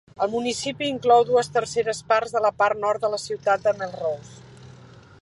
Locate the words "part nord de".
2.63-3.15